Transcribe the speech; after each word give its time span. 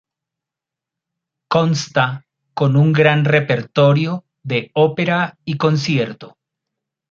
Consta 1.47 2.25
con 2.55 2.75
un 2.75 2.91
gran 2.91 3.23
repertorio 3.23 4.25
de 4.41 4.71
ópera 4.73 5.37
y 5.45 5.57
concierto. 5.57 6.39